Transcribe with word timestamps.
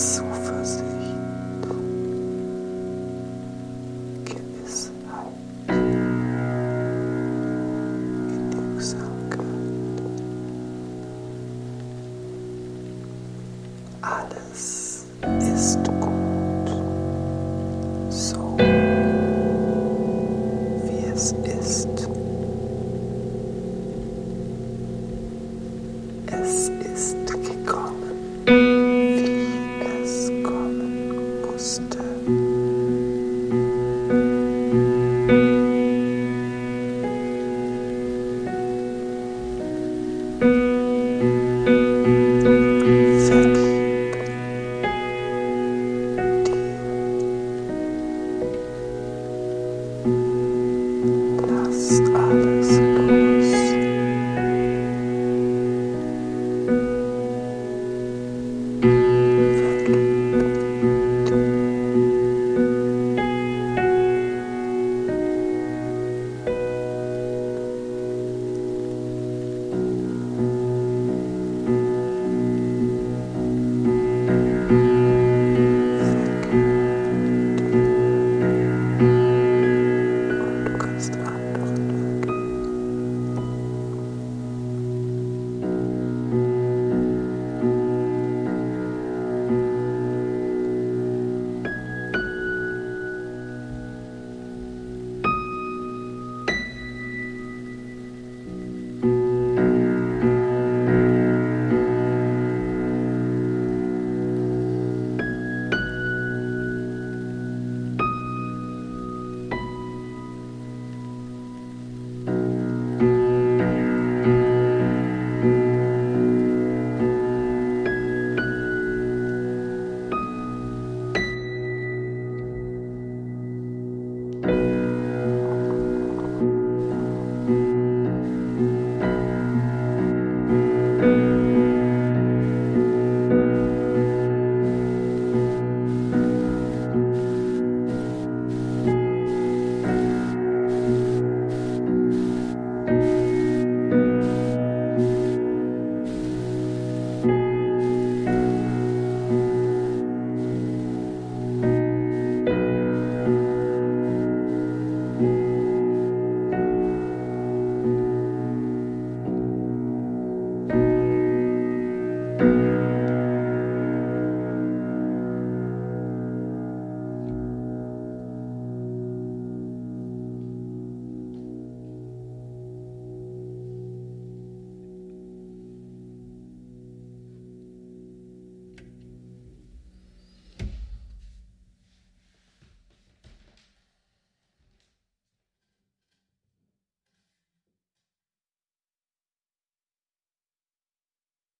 Zuversicht, 0.00 0.29